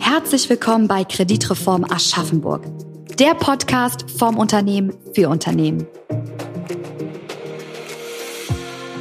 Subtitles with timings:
[0.00, 2.64] Herzlich willkommen bei Kreditreform Aschaffenburg,
[3.20, 5.86] der Podcast vom Unternehmen für Unternehmen.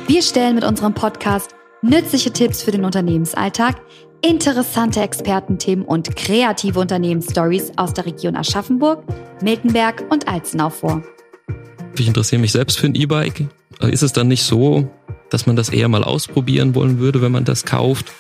[0.08, 3.82] Wir stellen mit unserem Podcast nützliche Tipps für den Unternehmensalltag,
[4.22, 9.04] interessante Expertenthemen und kreative Unternehmensstories aus der Region Aschaffenburg,
[9.42, 11.04] Miltenberg und Alzenau vor.
[11.98, 13.46] Ich interessiere mich selbst für ein E-Bike.
[13.82, 14.88] Ist es dann nicht so,
[15.30, 18.12] dass man das eher mal ausprobieren wollen würde, wenn man das kauft?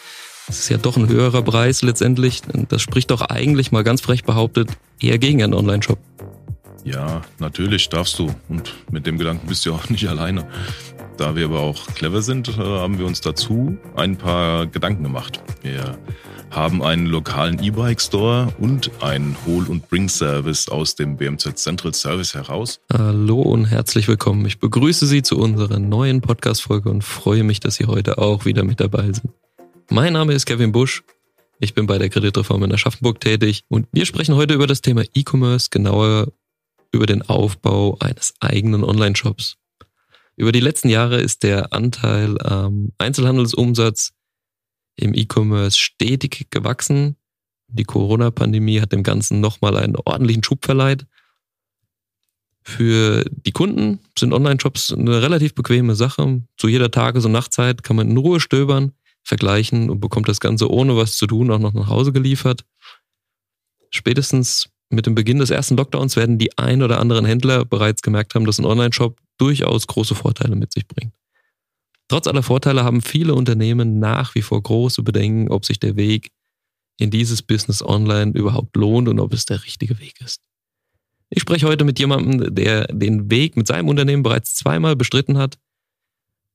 [0.47, 2.41] Das ist ja doch ein höherer Preis letztendlich.
[2.67, 5.99] Das spricht doch eigentlich mal ganz frech behauptet eher gegen einen Online-Shop.
[6.83, 8.33] Ja, natürlich darfst du.
[8.49, 10.47] Und mit dem Gedanken bist du auch nicht alleine.
[11.17, 15.41] Da wir aber auch clever sind, äh, haben wir uns dazu ein paar Gedanken gemacht.
[15.61, 15.97] Wir
[16.49, 22.81] haben einen lokalen E-Bike-Store und einen Hol- und Bring-Service aus dem BMZ Central Service heraus.
[22.91, 24.45] Hallo und herzlich willkommen.
[24.45, 28.63] Ich begrüße Sie zu unserer neuen Podcast-Folge und freue mich, dass Sie heute auch wieder
[28.63, 29.29] mit dabei sind.
[29.89, 31.03] Mein Name ist Kevin Busch.
[31.59, 35.03] Ich bin bei der Kreditreform in Aschaffenburg tätig und wir sprechen heute über das Thema
[35.13, 36.27] E-Commerce, genauer
[36.91, 39.57] über den Aufbau eines eigenen Online-Shops.
[40.35, 44.13] Über die letzten Jahre ist der Anteil am Einzelhandelsumsatz
[44.95, 47.15] im E-Commerce stetig gewachsen.
[47.67, 51.05] Die Corona-Pandemie hat dem Ganzen nochmal einen ordentlichen Schub verleiht.
[52.63, 56.43] Für die Kunden sind Online-Shops eine relativ bequeme Sache.
[56.57, 58.91] Zu jeder Tages- und Nachtzeit kann man in Ruhe stöbern,
[59.23, 62.65] vergleichen und bekommt das Ganze ohne was zu tun auch noch nach Hause geliefert.
[63.89, 68.35] Spätestens mit dem Beginn des ersten Lockdowns werden die ein oder anderen Händler bereits gemerkt
[68.35, 71.13] haben, dass ein Online-Shop durchaus große Vorteile mit sich bringt.
[72.07, 76.31] Trotz aller Vorteile haben viele Unternehmen nach wie vor große Bedenken, ob sich der Weg
[76.97, 80.41] in dieses Business online überhaupt lohnt und ob es der richtige Weg ist.
[81.29, 85.57] Ich spreche heute mit jemandem, der den Weg mit seinem Unternehmen bereits zweimal bestritten hat.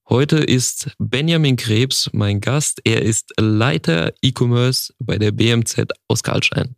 [0.09, 2.81] Heute ist Benjamin Krebs mein Gast.
[2.84, 6.77] Er ist Leiter E-Commerce bei der BMZ aus Karlstein.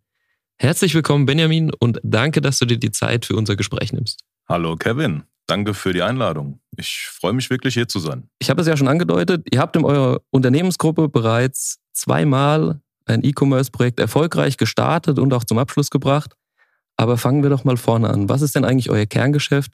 [0.61, 4.25] Herzlich willkommen, Benjamin, und danke, dass du dir die Zeit für unser Gespräch nimmst.
[4.49, 5.23] Hallo, Kevin.
[5.47, 6.61] Danke für die Einladung.
[6.77, 8.29] Ich freue mich wirklich, hier zu sein.
[8.41, 14.01] Ich habe es ja schon angedeutet, ihr habt in eurer Unternehmensgruppe bereits zweimal ein E-Commerce-Projekt
[14.01, 16.35] erfolgreich gestartet und auch zum Abschluss gebracht.
[16.97, 18.29] Aber fangen wir doch mal vorne an.
[18.29, 19.73] Was ist denn eigentlich euer Kerngeschäft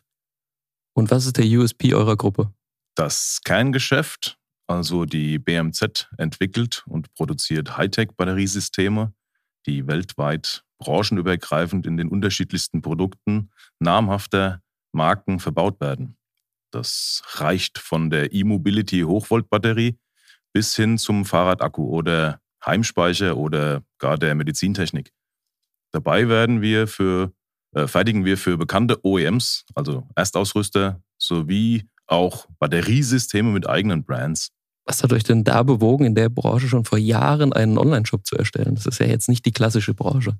[0.93, 2.53] und was ist der USP eurer Gruppe?
[2.95, 9.15] Das Kerngeschäft, also die BMZ, entwickelt und produziert Hightech-Batteriesysteme,
[9.67, 14.61] die weltweit branchenübergreifend in den unterschiedlichsten Produkten namhafter
[14.93, 16.17] Marken verbaut werden.
[16.71, 19.99] Das reicht von der E-Mobility Hochvoltbatterie
[20.53, 25.13] bis hin zum Fahrradakku oder Heimspeicher oder gar der Medizintechnik.
[25.93, 27.33] Dabei werden wir für,
[27.75, 34.51] äh, fertigen wir für bekannte OEMs, also Erstausrüster, sowie auch Batteriesysteme mit eigenen Brands.
[34.85, 38.37] Was hat euch denn da bewogen, in der Branche schon vor Jahren einen Online-Shop zu
[38.37, 38.75] erstellen?
[38.75, 40.39] Das ist ja jetzt nicht die klassische Branche.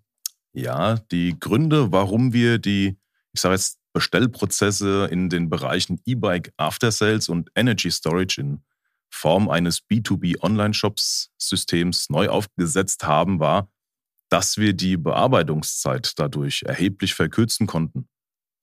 [0.53, 2.97] Ja, die Gründe, warum wir die,
[3.33, 8.63] ich sage jetzt, Bestellprozesse in den Bereichen E-Bike After Sales und Energy Storage in
[9.09, 13.71] Form eines B2B Online-Shops-Systems neu aufgesetzt haben, war,
[14.29, 18.09] dass wir die Bearbeitungszeit dadurch erheblich verkürzen konnten.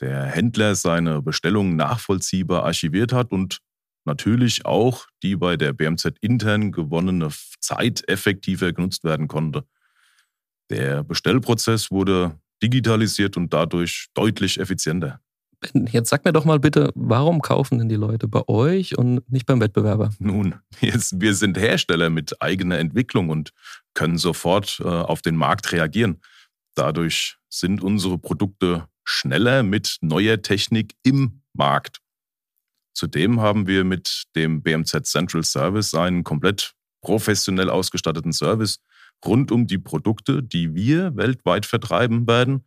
[0.02, 3.62] Der Händler seine Bestellungen nachvollziehbar archiviert hat und
[4.06, 7.30] natürlich auch die bei der BMZ intern gewonnene
[7.60, 9.64] Zeit effektiver genutzt werden konnte.
[10.70, 15.20] Der Bestellprozess wurde digitalisiert und dadurch deutlich effizienter.
[15.92, 19.46] Jetzt sag mir doch mal bitte, warum kaufen denn die Leute bei euch und nicht
[19.46, 20.12] beim Wettbewerber?
[20.18, 23.52] Nun, jetzt, wir sind Hersteller mit eigener Entwicklung und
[23.94, 26.22] können sofort äh, auf den Markt reagieren.
[26.74, 32.00] Dadurch sind unsere Produkte schneller mit neuer Technik im Markt.
[32.94, 38.80] Zudem haben wir mit dem BMZ Central Service einen komplett professionell ausgestatteten Service
[39.26, 42.66] rund um die Produkte, die wir weltweit vertreiben werden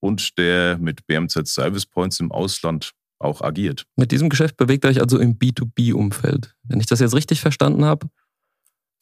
[0.00, 3.86] und der mit BMZ Service Points im Ausland auch agiert.
[3.96, 6.54] Mit diesem Geschäft bewegt ihr euch also im B2B-Umfeld.
[6.64, 8.08] Wenn ich das jetzt richtig verstanden habe,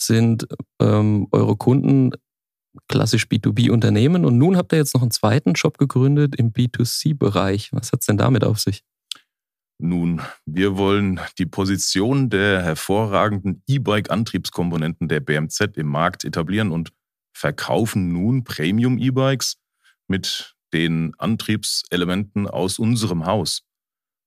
[0.01, 0.47] sind
[0.81, 2.13] ähm, eure Kunden
[2.89, 7.73] klassisch B2B-Unternehmen und nun habt ihr jetzt noch einen zweiten Shop gegründet im B2C-Bereich.
[7.73, 8.83] Was hat es denn damit auf sich?
[9.79, 16.93] Nun, wir wollen die Position der hervorragenden E-Bike-Antriebskomponenten der BMZ im Markt etablieren und
[17.37, 19.57] verkaufen nun Premium-E-Bikes
[20.07, 23.63] mit den Antriebselementen aus unserem Haus.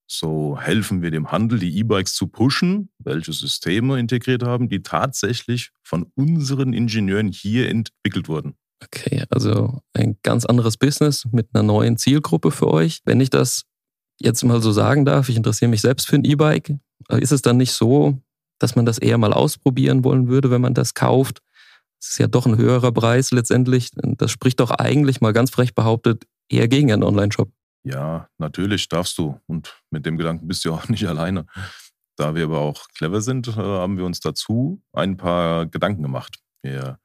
[0.10, 5.72] So helfen wir dem Handel, die E-Bikes zu pushen, welche Systeme integriert haben, die tatsächlich
[5.84, 8.56] von unseren Ingenieuren hier entwickelt wurden.
[8.84, 13.02] Okay, also ein ganz anderes Business mit einer neuen Zielgruppe für euch.
[13.06, 13.64] Wenn ich das
[14.20, 16.74] jetzt mal so sagen darf, ich interessiere mich selbst für ein E-Bike,
[17.10, 18.20] ist es dann nicht so,
[18.60, 21.42] dass man das eher mal ausprobieren wollen würde, wenn man das kauft?
[22.00, 23.92] Es ist ja doch ein höherer Preis letztendlich.
[23.96, 27.50] Das spricht doch eigentlich mal ganz frech behauptet eher gegen einen Online-Shop.
[27.84, 29.40] Ja, natürlich darfst du.
[29.48, 31.46] Und mit dem Gedanken bist du auch nicht alleine.
[32.16, 36.40] Da wir aber auch clever sind, äh, haben wir uns dazu ein paar Gedanken gemacht.
[36.64, 37.00] Wir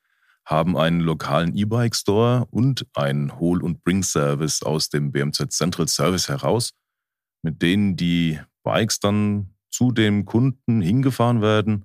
[0.45, 6.73] haben einen lokalen E-Bike-Store und einen Hol- und Bring-Service aus dem BMZ Central Service heraus,
[7.43, 11.85] mit denen die Bikes dann zu dem Kunden hingefahren werden.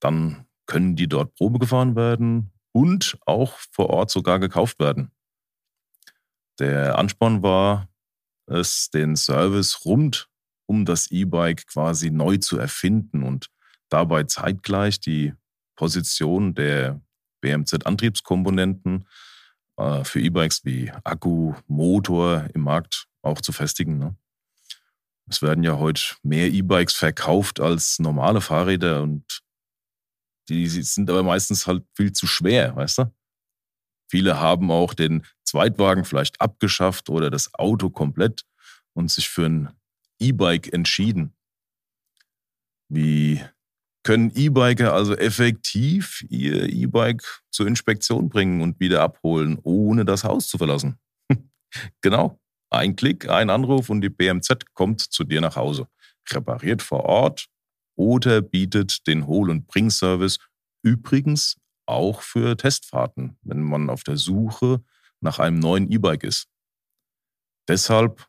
[0.00, 5.10] Dann können die dort Probe gefahren werden und auch vor Ort sogar gekauft werden.
[6.58, 7.88] Der Ansporn war
[8.46, 10.28] es, den Service rund
[10.66, 13.48] um das E-Bike quasi neu zu erfinden und
[13.88, 15.34] dabei zeitgleich die
[15.74, 17.00] Position der
[17.40, 19.06] BMZ-Antriebskomponenten
[19.78, 23.98] äh, für E-Bikes wie Akku, Motor im Markt auch zu festigen.
[23.98, 24.14] Ne?
[25.30, 29.42] Es werden ja heute mehr E-Bikes verkauft als normale Fahrräder und
[30.48, 33.14] die sind aber meistens halt viel zu schwer, weißt du?
[34.10, 38.44] Viele haben auch den Zweitwagen vielleicht abgeschafft oder das Auto komplett
[38.92, 39.72] und sich für ein
[40.18, 41.32] E-Bike entschieden.
[42.88, 43.40] Wie
[44.02, 50.48] können E-Biker also effektiv ihr E-Bike zur Inspektion bringen und wieder abholen, ohne das Haus
[50.48, 50.98] zu verlassen.
[52.00, 52.40] genau.
[52.70, 55.88] Ein Klick, ein Anruf und die BMZ kommt zu dir nach Hause.
[56.30, 57.46] Repariert vor Ort
[57.96, 60.38] oder bietet den Hol- und Bring-Service
[60.82, 61.56] übrigens
[61.86, 64.82] auch für Testfahrten, wenn man auf der Suche
[65.20, 66.46] nach einem neuen E-Bike ist.
[67.68, 68.26] Deshalb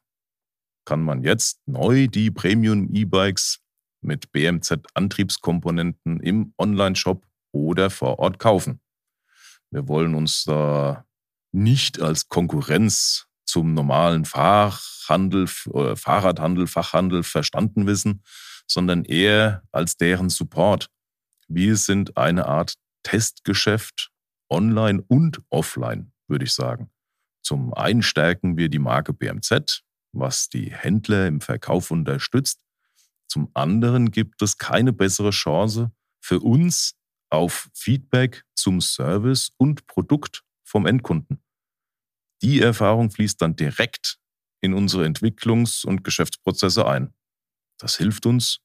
[0.85, 3.59] kann man jetzt neu die Premium E-Bikes
[4.01, 8.81] mit BMZ-Antriebskomponenten im Online-Shop oder vor Ort kaufen.
[9.69, 11.05] Wir wollen uns da
[11.51, 18.23] nicht als Konkurrenz zum normalen Fachhandel, äh, Fahrradhandel, Fachhandel verstanden wissen,
[18.67, 20.89] sondern eher als deren Support.
[21.47, 24.11] Wir sind eine Art Testgeschäft,
[24.49, 26.91] online und offline, würde ich sagen.
[27.41, 29.81] Zum einen stärken wir die Marke BMZ,
[30.13, 32.61] was die Händler im Verkauf unterstützt
[33.31, 36.95] zum anderen gibt es keine bessere Chance für uns
[37.29, 41.41] auf Feedback zum Service und Produkt vom Endkunden.
[42.41, 44.17] Die Erfahrung fließt dann direkt
[44.61, 47.13] in unsere Entwicklungs- und Geschäftsprozesse ein.
[47.79, 48.59] Das hilft uns,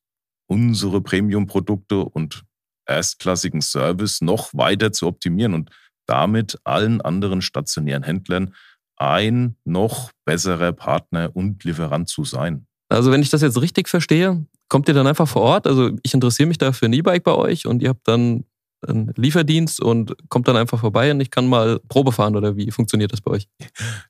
[0.49, 2.45] unsere Premium-Produkte und
[2.87, 5.71] erstklassigen Service noch weiter zu optimieren und
[6.07, 8.55] damit allen anderen stationären Händlern
[8.97, 12.67] ein noch besserer Partner und Lieferant zu sein.
[12.89, 15.67] Also wenn ich das jetzt richtig verstehe, kommt ihr dann einfach vor Ort?
[15.67, 18.45] Also ich interessiere mich da für ein E-Bike bei euch und ihr habt dann
[18.89, 22.71] einen Lieferdienst und kommt dann einfach vorbei und ich kann mal Probe fahren oder wie
[22.71, 23.49] funktioniert das bei euch?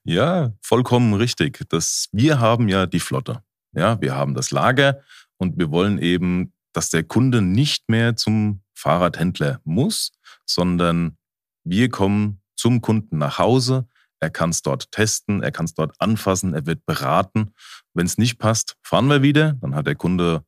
[0.05, 1.65] Ja, vollkommen richtig.
[1.69, 3.43] Das, wir haben ja die Flotte.
[3.73, 5.01] Ja, wir haben das Lager
[5.37, 10.13] und wir wollen eben, dass der Kunde nicht mehr zum Fahrradhändler muss,
[10.45, 11.17] sondern
[11.65, 13.87] wir kommen zum Kunden nach Hause,
[14.21, 17.53] er kann es dort testen, er kann es dort anfassen, er wird beraten.
[17.93, 19.53] Wenn es nicht passt, fahren wir wieder.
[19.61, 20.45] Dann hat der Kunde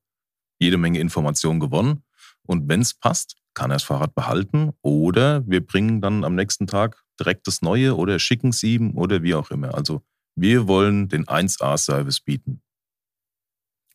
[0.59, 2.03] jede Menge Informationen gewonnen.
[2.47, 6.69] Und wenn es passt, kann er das Fahrrad behalten oder wir bringen dann am nächsten
[6.69, 9.75] Tag direkt das Neue oder schicken es ihm oder wie auch immer.
[9.75, 10.03] Also
[10.37, 12.63] wir wollen den 1A-Service bieten.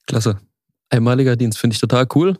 [0.05, 0.37] Klasse.
[0.89, 2.37] Einmaliger Dienst finde ich total cool.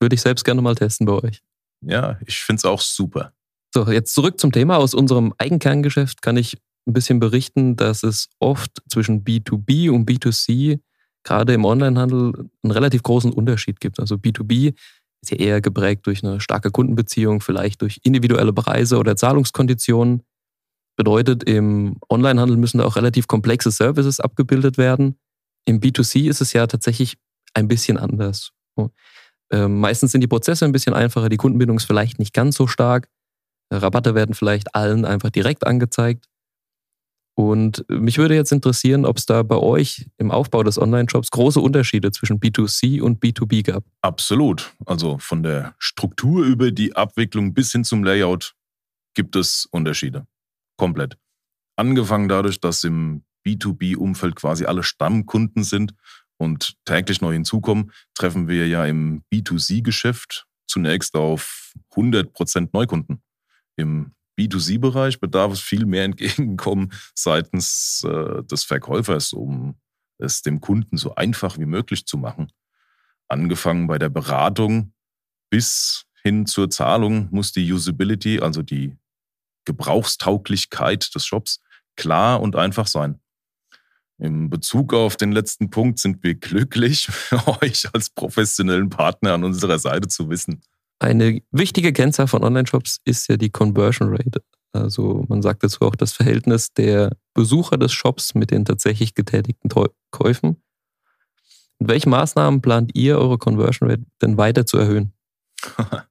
[0.00, 1.42] Würde ich selbst gerne mal testen bei euch.
[1.82, 3.34] Ja, ich finde es auch super.
[3.74, 4.78] So, jetzt zurück zum Thema.
[4.78, 10.80] Aus unserem Eigenkerngeschäft kann ich ein bisschen berichten, dass es oft zwischen B2B und B2C
[11.22, 14.00] gerade im Onlinehandel einen relativ großen Unterschied gibt.
[14.00, 14.74] Also B2B
[15.22, 20.22] ist ja eher geprägt durch eine starke Kundenbeziehung, vielleicht durch individuelle Preise oder Zahlungskonditionen.
[20.96, 25.18] Bedeutet, im Onlinehandel müssen da auch relativ komplexe Services abgebildet werden.
[25.66, 27.16] Im B2C ist es ja tatsächlich
[27.54, 28.52] ein bisschen anders.
[29.50, 32.66] Ähm, meistens sind die Prozesse ein bisschen einfacher, die Kundenbindung ist vielleicht nicht ganz so
[32.66, 33.08] stark.
[33.72, 36.26] Rabatte werden vielleicht allen einfach direkt angezeigt.
[37.38, 41.60] Und mich würde jetzt interessieren, ob es da bei euch im Aufbau des Online-Shops große
[41.60, 43.84] Unterschiede zwischen B2C und B2B gab.
[44.00, 44.72] Absolut.
[44.86, 48.54] Also von der Struktur über die Abwicklung bis hin zum Layout
[49.12, 50.26] gibt es Unterschiede.
[50.78, 51.18] Komplett.
[51.76, 55.94] Angefangen dadurch, dass im B2B-Umfeld quasi alle Stammkunden sind
[56.38, 63.22] und täglich neu hinzukommen, treffen wir ja im B2C-Geschäft zunächst auf 100% Neukunden.
[63.76, 69.76] Im B2C-Bereich bedarf es viel mehr Entgegenkommen seitens äh, des Verkäufers, um
[70.18, 72.52] es dem Kunden so einfach wie möglich zu machen.
[73.28, 74.92] Angefangen bei der Beratung
[75.50, 78.96] bis hin zur Zahlung muss die Usability, also die
[79.64, 81.60] Gebrauchstauglichkeit des Shops
[81.96, 83.20] klar und einfach sein.
[84.18, 87.08] In Bezug auf den letzten Punkt sind wir glücklich,
[87.60, 90.62] euch als professionellen Partner an unserer Seite zu wissen.
[90.98, 94.42] Eine wichtige Kennzahl von Online-Shops ist ja die Conversion Rate.
[94.72, 99.70] Also man sagt dazu auch das Verhältnis der Besucher des Shops mit den tatsächlich getätigten
[100.10, 100.62] Käufen.
[101.78, 105.12] Mit welchen Maßnahmen plant ihr, eure Conversion Rate denn weiter zu erhöhen?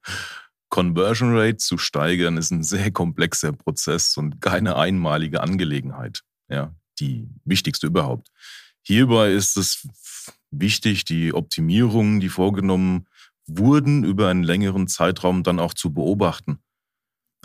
[0.69, 6.23] Conversion Rate zu steigern ist ein sehr komplexer Prozess und keine einmalige Angelegenheit.
[6.49, 8.29] Ja, die wichtigste überhaupt.
[8.81, 9.87] Hierbei ist es
[10.51, 13.07] wichtig, die Optimierungen, die vorgenommen
[13.47, 16.59] wurden, über einen längeren Zeitraum dann auch zu beobachten.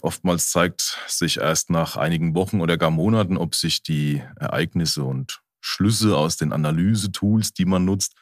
[0.03, 5.43] Oftmals zeigt sich erst nach einigen Wochen oder gar Monaten, ob sich die Ereignisse und
[5.61, 8.15] Schlüsse aus den Analysetools, die man nutzt,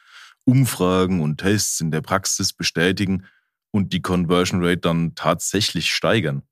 [0.45, 3.25] Umfragen und Tests in der Praxis bestätigen
[3.71, 6.43] und die Conversion Rate dann tatsächlich steigern.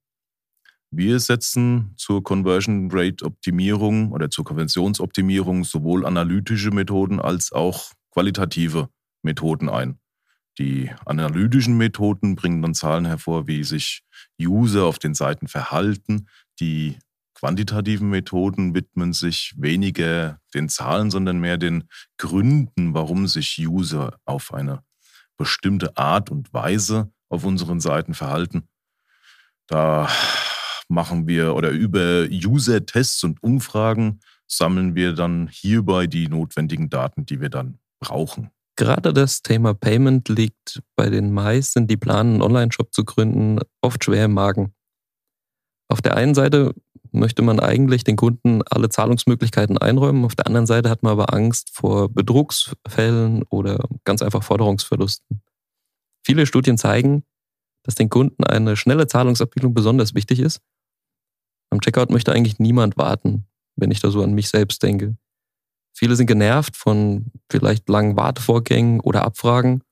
[0.90, 8.88] Wir setzen zur Conversion Rate Optimierung oder zur Konversionsoptimierung sowohl analytische Methoden als auch qualitative
[9.22, 9.98] Methoden ein.
[10.58, 14.02] Die analytischen Methoden bringen dann Zahlen hervor, wie sich
[14.40, 16.28] User auf den Seiten verhalten.
[16.58, 16.98] Die
[17.34, 21.84] quantitativen Methoden widmen sich weniger den Zahlen, sondern mehr den
[22.16, 24.82] Gründen, warum sich User auf eine
[25.36, 28.68] bestimmte Art und Weise auf unseren Seiten verhalten.
[29.68, 30.08] Da
[30.88, 37.40] machen wir oder über User-Tests und Umfragen sammeln wir dann hierbei die notwendigen Daten, die
[37.40, 38.50] wir dann brauchen.
[38.78, 44.04] Gerade das Thema Payment liegt bei den meisten, die planen, einen Online-Shop zu gründen, oft
[44.04, 44.72] schwer im Magen.
[45.88, 46.74] Auf der einen Seite
[47.10, 51.34] möchte man eigentlich den Kunden alle Zahlungsmöglichkeiten einräumen, auf der anderen Seite hat man aber
[51.34, 55.42] Angst vor Betrugsfällen oder ganz einfach Forderungsverlusten.
[56.24, 57.24] Viele Studien zeigen,
[57.82, 60.60] dass den Kunden eine schnelle Zahlungsabwicklung besonders wichtig ist
[61.70, 65.16] am Checkout möchte eigentlich niemand warten, wenn ich da so an mich selbst denke.
[65.98, 69.82] Viele sind genervt von vielleicht langen Wartevorgängen oder Abfragen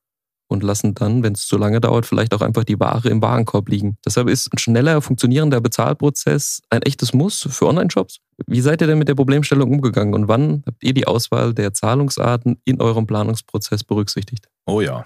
[0.46, 3.68] und lassen dann, wenn es zu lange dauert, vielleicht auch einfach die Ware im Warenkorb
[3.68, 3.98] liegen.
[4.06, 8.20] Deshalb ist ein schneller funktionierender Bezahlprozess ein echtes Muss für Online-Shops.
[8.46, 11.72] Wie seid ihr denn mit der Problemstellung umgegangen und wann habt ihr die Auswahl der
[11.72, 14.48] Zahlungsarten in eurem Planungsprozess berücksichtigt?
[14.64, 15.04] Oh ja,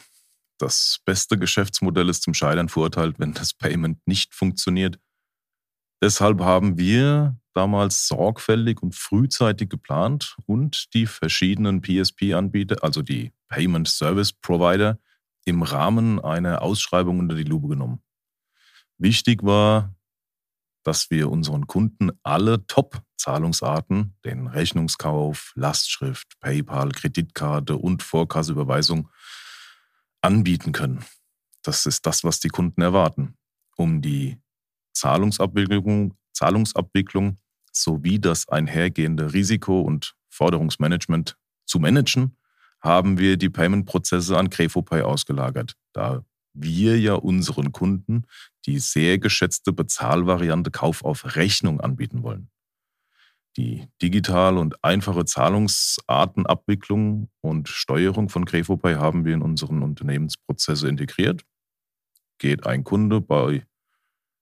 [0.59, 4.99] das beste Geschäftsmodell ist zum Scheitern verurteilt, wenn das Payment nicht funktioniert.
[6.03, 13.89] Deshalb haben wir damals sorgfältig und frühzeitig geplant und die verschiedenen PSP-Anbieter, also die Payment
[13.89, 14.99] Service Provider,
[15.45, 18.03] im Rahmen einer Ausschreibung unter die Lupe genommen.
[18.99, 19.95] Wichtig war,
[20.85, 29.09] dass wir unseren Kunden alle Top-Zahlungsarten, den Rechnungskauf, Lastschrift, PayPal, Kreditkarte und Vorkasseüberweisung,
[30.23, 31.05] anbieten können.
[31.63, 33.37] Das ist das, was die Kunden erwarten,
[33.77, 34.41] um die
[35.01, 37.39] Zahlungsabwicklung, Zahlungsabwicklung
[37.73, 42.37] sowie das einhergehende Risiko- und Forderungsmanagement zu managen,
[42.83, 48.25] haben wir die Payment-Prozesse an GrefoPay ausgelagert, da wir ja unseren Kunden
[48.67, 52.51] die sehr geschätzte Bezahlvariante Kauf auf Rechnung anbieten wollen.
[53.57, 61.43] Die digitale und einfache Zahlungsartenabwicklung und Steuerung von GrefoPay haben wir in unseren Unternehmensprozesse integriert.
[62.39, 63.67] Geht ein Kunde bei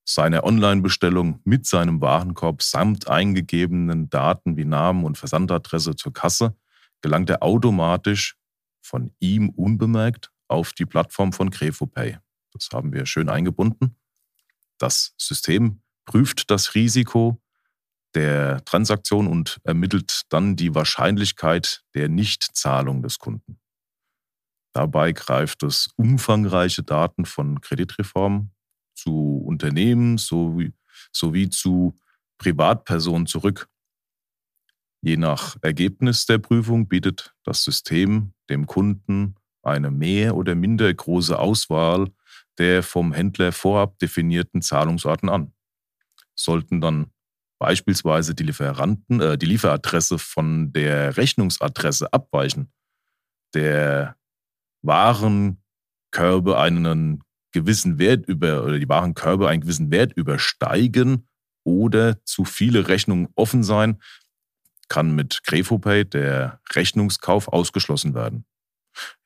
[0.08, 6.56] seine Online-Bestellung mit seinem Warenkorb samt eingegebenen Daten wie Namen und Versandadresse zur Kasse
[7.02, 8.36] gelangt er automatisch
[8.80, 12.18] von ihm unbemerkt auf die Plattform von GrefoPay.
[12.52, 13.96] Das haben wir schön eingebunden.
[14.78, 17.40] Das System prüft das Risiko
[18.14, 23.60] der Transaktion und ermittelt dann die Wahrscheinlichkeit der Nichtzahlung des Kunden.
[24.72, 28.54] Dabei greift es umfangreiche Daten von Kreditreformen
[28.98, 30.72] zu Unternehmen sowie,
[31.12, 31.98] sowie zu
[32.38, 33.68] Privatpersonen zurück.
[35.00, 41.38] Je nach Ergebnis der Prüfung bietet das System dem Kunden eine mehr oder minder große
[41.38, 42.10] Auswahl
[42.58, 45.52] der vom Händler vorab definierten Zahlungsarten an.
[46.34, 47.12] Sollten dann
[47.58, 52.72] beispielsweise die Lieferanten, äh, die Lieferadresse von der Rechnungsadresse abweichen,
[53.54, 54.16] der
[54.82, 57.22] Warenkörbe einen
[57.60, 61.26] gewissen Wert über oder die Warenkörbe einen gewissen Wert übersteigen
[61.64, 64.00] oder zu viele Rechnungen offen sein,
[64.88, 68.44] kann mit GrefoPay der Rechnungskauf ausgeschlossen werden.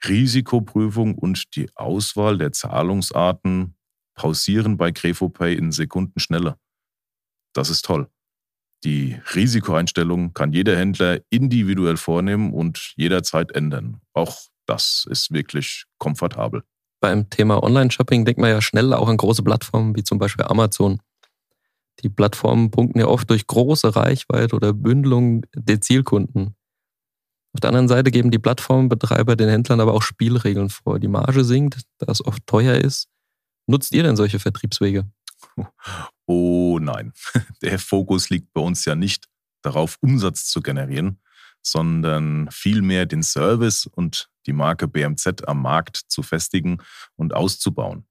[0.07, 3.77] Risikoprüfung und die Auswahl der Zahlungsarten
[4.15, 6.59] pausieren bei GrefoPay in Sekunden schneller.
[7.55, 8.09] Das ist toll.
[8.85, 14.01] Die Risikoeinstellung kann jeder Händler individuell vornehmen und jederzeit ändern.
[14.13, 16.65] Auch das ist wirklich komfortabel
[17.03, 21.01] beim Thema Online-Shopping denkt man ja schnell auch an große Plattformen wie zum Beispiel Amazon.
[22.03, 26.55] Die Plattformen punkten ja oft durch große Reichweite oder Bündelung der Zielkunden.
[27.53, 30.99] Auf der anderen Seite geben die Plattformbetreiber den Händlern aber auch Spielregeln vor.
[30.99, 33.09] Die Marge sinkt, da es oft teuer ist.
[33.67, 35.05] Nutzt ihr denn solche Vertriebswege?
[36.27, 37.13] Oh nein,
[37.63, 39.29] der Fokus liegt bei uns ja nicht
[39.61, 41.21] darauf, Umsatz zu generieren,
[41.63, 46.79] sondern vielmehr den Service und die Marke BMZ am Markt zu festigen
[47.17, 48.07] und auszubauen.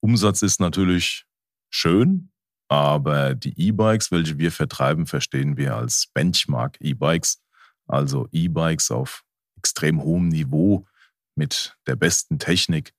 [0.00, 1.24] Umsatz ist natürlich
[1.70, 2.30] schön,
[2.68, 7.42] aber die E-Bikes, welche wir vertreiben, verstehen wir als Benchmark-E-Bikes,
[7.86, 9.24] also E-Bikes auf
[9.56, 10.86] extrem hohem Niveau
[11.34, 12.92] mit der besten Technik,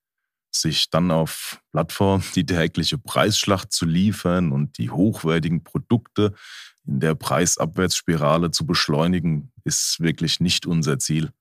[0.52, 6.34] sich dann auf Plattformen die tägliche Preisschlacht zu liefern und die hochwertigen Produkte
[6.88, 11.32] in der Preisabwärtsspirale zu beschleunigen, ist wirklich nicht unser Ziel.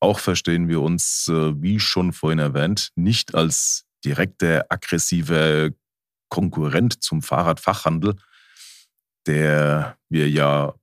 [0.00, 5.70] Auch verstehen wir uns, äh, wie schon vorhin erwähnt, nicht als direkter aggressiver
[6.28, 8.16] Konkurrent zum Fahrradfachhandel,
[9.26, 10.74] der wir ja,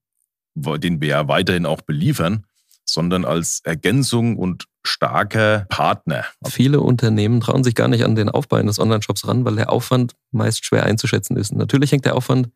[0.55, 2.45] den wir ja weiterhin auch beliefern,
[2.85, 6.25] sondern als Ergänzung und starker Partner.
[6.47, 10.15] Viele Unternehmen trauen sich gar nicht an den Aufbau eines Online-Shops ran, weil der Aufwand
[10.31, 11.53] meist schwer einzuschätzen ist.
[11.53, 12.49] Natürlich hängt der Aufwand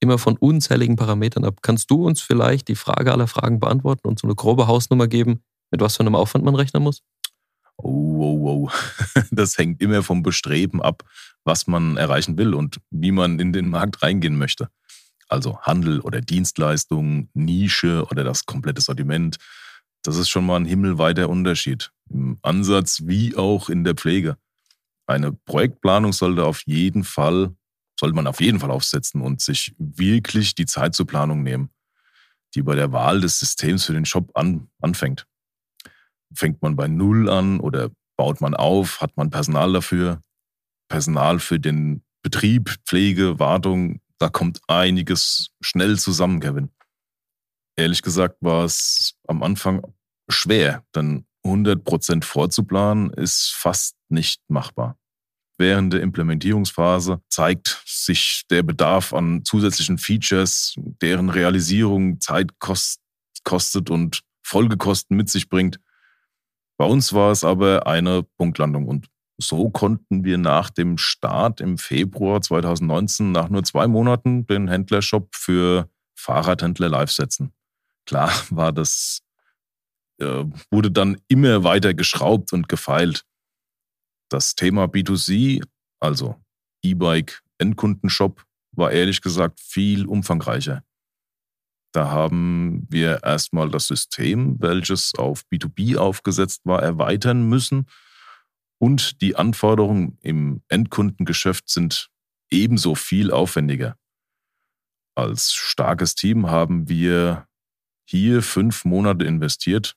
[0.00, 1.58] immer von unzähligen Parametern ab.
[1.62, 5.42] Kannst du uns vielleicht die Frage aller Fragen beantworten und so eine grobe Hausnummer geben,
[5.70, 7.02] mit was für einem Aufwand man rechnen muss?
[7.76, 7.88] Oh,
[8.18, 8.70] oh, oh.
[9.30, 11.04] Das hängt immer vom Bestreben ab,
[11.44, 14.68] was man erreichen will und wie man in den Markt reingehen möchte.
[15.28, 19.36] Also Handel oder Dienstleistung, Nische oder das komplette Sortiment.
[20.02, 21.92] Das ist schon mal ein himmelweiter Unterschied.
[22.10, 24.36] Im Ansatz wie auch in der Pflege.
[25.06, 27.54] Eine Projektplanung sollte auf jeden Fall,
[27.98, 31.70] sollte man auf jeden Fall aufsetzen und sich wirklich die Zeit zur Planung nehmen,
[32.54, 35.26] die bei der Wahl des Systems für den Shop an, anfängt.
[36.34, 39.00] Fängt man bei Null an oder baut man auf?
[39.00, 40.22] Hat man Personal dafür?
[40.88, 44.00] Personal für den Betrieb, Pflege, Wartung?
[44.18, 46.70] Da kommt einiges schnell zusammen, Kevin.
[47.76, 49.82] Ehrlich gesagt war es am Anfang
[50.28, 54.98] schwer, denn 100% vorzuplanen ist fast nicht machbar.
[55.58, 64.22] Während der Implementierungsphase zeigt sich der Bedarf an zusätzlichen Features, deren Realisierung Zeit kostet und
[64.44, 65.80] Folgekosten mit sich bringt.
[66.78, 69.08] Bei uns war es aber eine Punktlandung und
[69.40, 75.28] so konnten wir nach dem Start im Februar 2019 nach nur zwei Monaten den Händlershop
[75.34, 77.52] für Fahrradhändler live setzen.
[78.06, 79.20] Klar war das,
[80.20, 83.24] äh, wurde dann immer weiter geschraubt und gefeilt.
[84.28, 85.62] Das Thema B2C,
[86.00, 86.36] also
[86.82, 90.84] E-Bike Endkundenshop, war ehrlich gesagt viel umfangreicher.
[91.92, 97.86] Da haben wir erstmal das System, welches auf B2B aufgesetzt war, erweitern müssen.
[98.78, 102.10] Und die Anforderungen im Endkundengeschäft sind
[102.50, 103.96] ebenso viel aufwendiger.
[105.14, 107.48] Als starkes Team haben wir
[108.04, 109.96] hier fünf Monate investiert.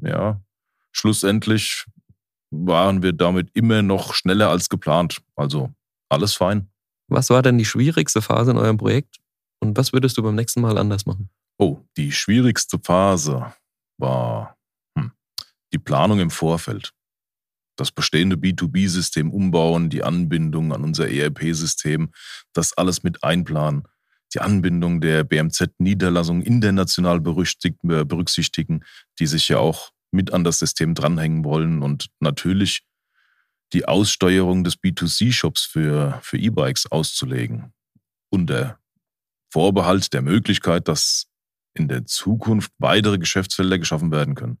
[0.00, 0.42] Ja,
[0.90, 1.86] schlussendlich
[2.66, 5.20] waren wir damit immer noch schneller als geplant.
[5.34, 5.72] Also
[6.08, 6.70] alles fein.
[7.08, 9.18] Was war denn die schwierigste Phase in eurem Projekt
[9.60, 11.30] und was würdest du beim nächsten Mal anders machen?
[11.58, 13.54] Oh, die schwierigste Phase
[13.98, 14.56] war
[14.98, 15.12] hm,
[15.72, 16.92] die Planung im Vorfeld.
[17.76, 22.10] Das bestehende B2B-System umbauen, die Anbindung an unser ERP-System,
[22.52, 23.86] das alles mit einplanen,
[24.34, 28.84] die Anbindung der BMZ-Niederlassung international berücksichtigen,
[29.18, 32.86] die sich ja auch mit an das System dranhängen wollen und natürlich
[33.72, 37.72] die Aussteuerung des B2C-Shops für, für E-Bikes auszulegen.
[38.30, 38.78] Unter
[39.50, 41.26] Vorbehalt der Möglichkeit, dass
[41.74, 44.58] in der Zukunft weitere Geschäftsfelder geschaffen werden können.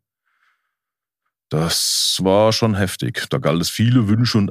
[1.48, 3.26] Das war schon heftig.
[3.30, 4.44] Da galt es viele Wünsche und